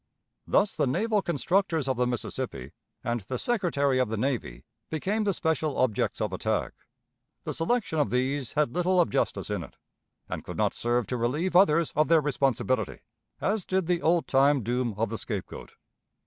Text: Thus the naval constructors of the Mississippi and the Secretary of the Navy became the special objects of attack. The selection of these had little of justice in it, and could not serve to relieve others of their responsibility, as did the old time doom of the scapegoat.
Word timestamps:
Thus 0.47 0.75
the 0.75 0.87
naval 0.87 1.21
constructors 1.21 1.87
of 1.87 1.95
the 1.95 2.07
Mississippi 2.07 2.71
and 3.03 3.19
the 3.21 3.37
Secretary 3.37 3.99
of 3.99 4.09
the 4.09 4.17
Navy 4.17 4.63
became 4.89 5.25
the 5.25 5.31
special 5.33 5.77
objects 5.77 6.19
of 6.19 6.33
attack. 6.33 6.73
The 7.43 7.53
selection 7.53 7.99
of 7.99 8.09
these 8.09 8.53
had 8.53 8.73
little 8.73 8.99
of 8.99 9.11
justice 9.11 9.51
in 9.51 9.61
it, 9.63 9.75
and 10.27 10.43
could 10.43 10.57
not 10.57 10.73
serve 10.73 11.05
to 11.05 11.17
relieve 11.17 11.55
others 11.55 11.93
of 11.95 12.07
their 12.07 12.19
responsibility, 12.19 13.01
as 13.39 13.63
did 13.63 13.85
the 13.85 14.01
old 14.01 14.25
time 14.25 14.63
doom 14.63 14.95
of 14.97 15.09
the 15.11 15.19
scapegoat. 15.19 15.75